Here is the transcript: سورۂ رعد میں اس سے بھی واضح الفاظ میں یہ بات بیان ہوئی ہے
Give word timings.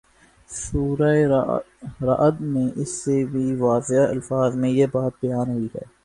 سورۂ 0.49 1.11
رعد 2.03 2.37
میں 2.53 2.67
اس 2.75 2.91
سے 3.03 3.23
بھی 3.25 3.45
واضح 3.57 4.01
الفاظ 4.07 4.55
میں 4.55 4.69
یہ 4.69 4.85
بات 4.91 5.13
بیان 5.21 5.49
ہوئی 5.49 5.67
ہے 5.75 5.83